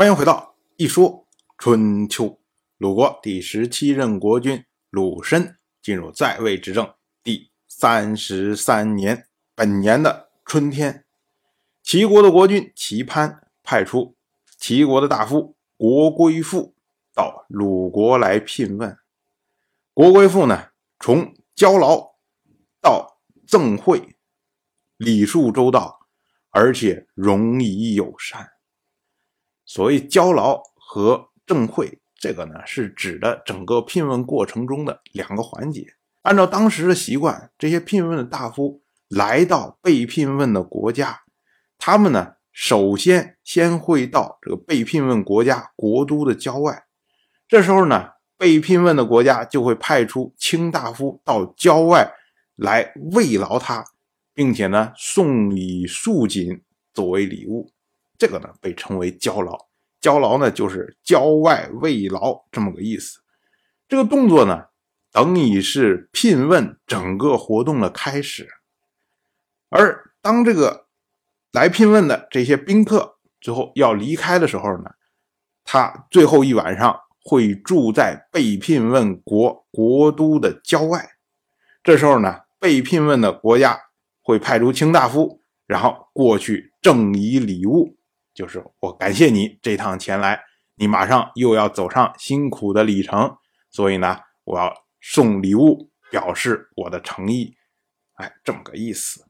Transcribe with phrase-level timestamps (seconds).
[0.00, 1.28] 欢迎回到一说
[1.58, 2.40] 春秋。
[2.78, 11.04] 鲁国第十七任国君鲁申进入在位执政第三十三年，本年的春天，
[11.82, 14.16] 齐国的国君齐潘派出
[14.58, 16.74] 齐国的大夫国归父
[17.14, 18.96] 到鲁国来聘问。
[19.92, 22.14] 国归父呢，从交劳
[22.80, 24.16] 到赠惠，
[24.96, 26.06] 礼数周到，
[26.48, 28.52] 而且容仪友善。
[29.72, 35.86] 所谓交劳和赠贿，这个呢是指的整个聘问过程中的两个环节。
[36.22, 41.20] 按照当时的习惯，这些聘问的大夫来到被聘问的国家，
[41.78, 46.86] 他们呢首先先会到这个被聘问国家国都的郊外。
[47.46, 52.12] 这时候呢，被聘问的国家就会派出卿大夫到郊外
[52.56, 53.84] 来慰劳他，
[54.34, 56.60] 并且呢送以束锦
[56.92, 57.70] 作为礼物。
[58.18, 59.56] 这个呢被称为交劳，
[60.00, 63.20] 交劳呢就是郊外慰劳这么个意思。
[63.88, 64.66] 这个动作呢
[65.12, 68.48] 等于是聘问整个活动的开始。
[69.68, 70.86] 而当这个
[71.52, 74.90] 来聘问的这些宾客最后要离开的时候呢，
[75.64, 81.10] 他最后一晚上会住在被聘问国国都的郊外。
[81.82, 83.78] 这时候呢，被聘问的国家
[84.22, 87.96] 会派出卿大夫，然后过去赠以礼物。
[88.40, 90.42] 就是我感谢你这趟前来，
[90.76, 93.36] 你马上又要走上辛苦的里程，
[93.70, 97.54] 所以呢，我要送礼物表示我的诚意，
[98.14, 99.26] 哎，这么个意思。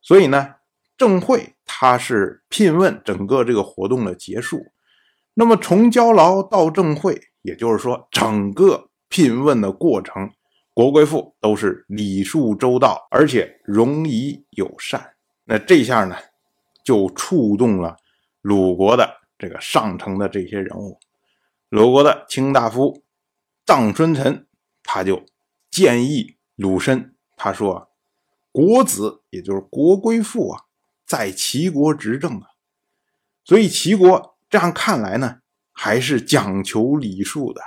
[0.00, 0.54] 所以呢，
[0.96, 4.72] 正会它是聘问整个这个活动的结束。
[5.34, 10.30] 那么从交劳到正会，也就是说整个聘问的过程，
[10.72, 15.12] 国贵妇都是礼数周到，而且容仪友善。
[15.44, 16.16] 那这下呢，
[16.82, 17.98] 就触动了。
[18.40, 21.00] 鲁国的这个上层的这些人物，
[21.68, 23.02] 鲁国的卿大夫
[23.66, 24.46] 臧孙臣，
[24.82, 25.26] 他就
[25.70, 27.90] 建议鲁申，他说
[28.52, 30.64] ：“国子也就是国归父啊，
[31.04, 32.48] 在齐国执政啊，
[33.44, 35.40] 所以齐国这样看来呢，
[35.72, 37.60] 还是讲求礼数的。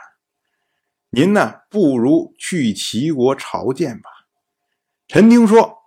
[1.10, 4.10] 您呢，不如去齐国朝见吧。
[5.08, 5.80] 臣听说，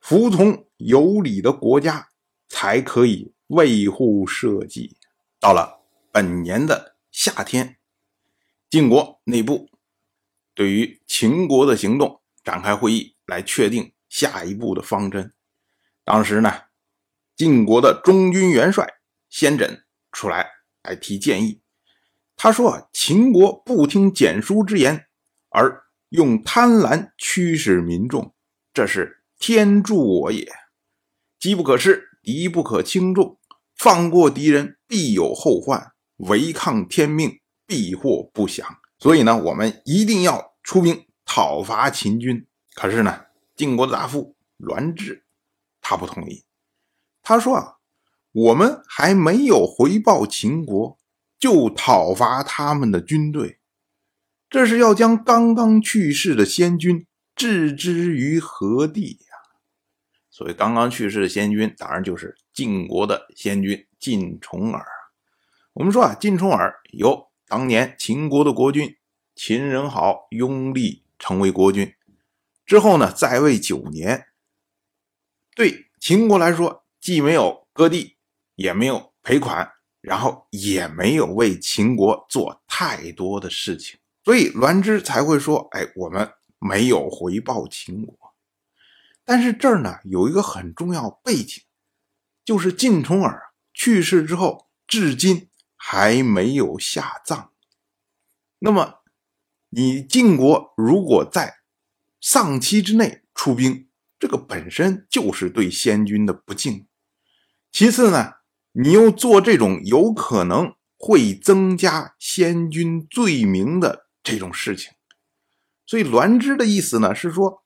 [0.00, 2.08] 服从有礼的国家
[2.48, 4.96] 才可以。”维护社稷。
[5.38, 7.76] 到了本年的夏天，
[8.70, 9.68] 晋国内部
[10.54, 15.34] 对于秦国的行动展开会议，来确定下一步的方针。
[16.02, 16.50] 当时呢，
[17.36, 18.88] 晋国的中军元帅
[19.28, 20.48] 先轸出来
[20.82, 21.60] 来提建议。
[22.34, 25.08] 他说：“秦国不听简书之言，
[25.50, 28.34] 而用贪婪驱使民众，
[28.72, 30.50] 这是天助我也。
[31.38, 33.38] 机不可失，敌不可轻重。”
[33.82, 38.64] 放过敌人必有后患，违抗天命必获不祥。
[39.00, 42.46] 所以呢，我们一定要出兵讨伐秦军。
[42.76, 43.22] 可是呢，
[43.56, 45.24] 晋国的大夫栾枝
[45.80, 46.44] 他不同意。
[47.24, 47.78] 他说啊，
[48.30, 50.96] 我们还没有回报秦国，
[51.40, 53.58] 就讨伐他们的军队，
[54.48, 57.04] 这是要将刚刚去世的先君
[57.34, 59.18] 置之于何地？
[60.32, 64.82] 所谓刚刚去世的先君，当然就是晋国的先君晋重耳。
[65.74, 68.96] 我们说啊，晋重耳由当年秦国的国君
[69.34, 71.94] 秦仁好拥立成为国君，
[72.64, 74.28] 之后呢，在位九年，
[75.54, 78.16] 对秦国来说，既没有割地，
[78.54, 79.70] 也没有赔款，
[80.00, 88.16] 然后也没有为秦国做太多的事情，所以栾枝才会说：“哎，我们没有回报秦国。”
[89.24, 91.62] 但是这儿呢有一个很重要背景，
[92.44, 97.52] 就是晋重耳去世之后，至今还没有下葬。
[98.58, 99.00] 那么，
[99.70, 101.58] 你晋国如果在
[102.20, 103.88] 丧期之内出兵，
[104.18, 106.86] 这个本身就是对先君的不敬。
[107.70, 108.34] 其次呢，
[108.72, 114.92] 你又做这种有可能会增加先君罪名的这种事情，
[115.86, 117.61] 所以栾枝的意思呢是说。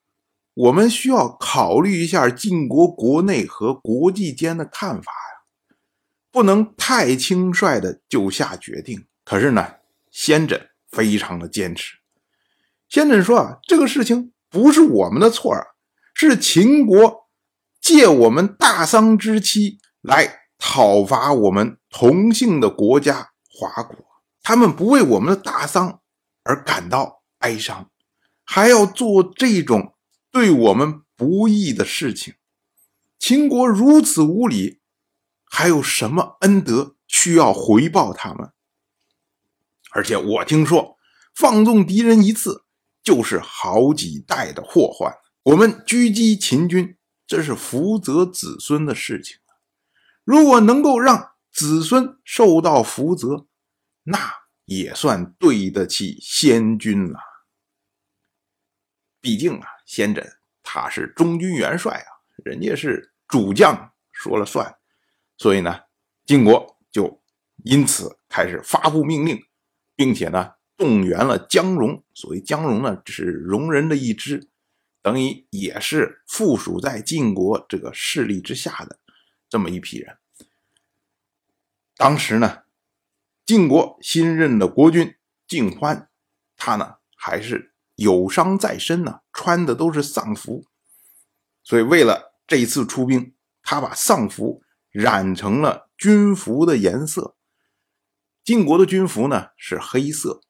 [0.56, 5.76] 我们需要考虑一下晋国国内和国际间的看法呀，
[6.32, 9.06] 不能太轻率的就下决定。
[9.22, 9.74] 可是呢，
[10.10, 10.58] 先轸
[10.90, 11.96] 非常的坚持。
[12.88, 15.62] 先轸说啊，这个事情不是我们的错啊，
[16.14, 17.28] 是秦国
[17.78, 23.94] 借我们大丧之期来讨伐我们同姓的国家华国，
[24.42, 26.00] 他们不为我们的大丧
[26.44, 27.90] 而感到哀伤，
[28.42, 29.92] 还要做这种。
[30.36, 32.34] 对我们不义的事情，
[33.18, 34.80] 秦国如此无礼，
[35.46, 38.52] 还有什么恩德需要回报他们。
[39.92, 40.98] 而且我听说，
[41.34, 42.64] 放纵敌人一次
[43.02, 45.10] 就是好几代的祸患。
[45.44, 49.38] 我们狙击秦军，这是福泽子孙的事情。
[50.22, 53.46] 如果能够让子孙受到福泽，
[54.02, 54.18] 那
[54.66, 57.18] 也算对得起先君了。
[59.26, 60.25] 毕竟啊，先轸
[60.62, 62.06] 他是中军元帅啊，
[62.44, 64.76] 人家是主将说了算，
[65.37, 65.81] 所以呢，
[66.25, 67.20] 晋国就
[67.64, 69.43] 因此开始发布命令，
[69.96, 72.05] 并且呢，动员了姜戎。
[72.14, 74.49] 所谓姜戎呢，只是戎人的一支，
[75.02, 79.00] 等于也是附属在晋国这个势力之下的
[79.49, 80.19] 这么一批人。
[81.96, 82.62] 当时呢，
[83.44, 85.17] 晋国新任的国君
[85.49, 86.08] 晋欢，
[86.56, 90.64] 他呢还是有伤在身呢，穿的都是丧服，
[91.62, 97.37] 所以为了这次出兵，他把丧服染成了军服的颜色。
[98.44, 100.40] 晋国的军服呢是黑色，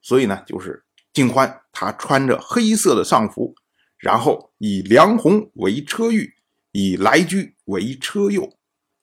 [0.00, 3.54] 所以呢就是晋欢他穿着黑色的丧服，
[3.98, 6.34] 然后以梁鸿为车御，
[6.70, 8.56] 以来居为车右，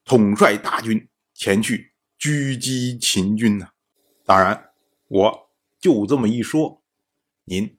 [0.04, 1.94] 统帅大军前去。
[2.20, 3.70] 狙击秦军呢？
[4.26, 4.72] 当然，
[5.08, 5.50] 我
[5.80, 6.84] 就这么一说，
[7.46, 7.79] 您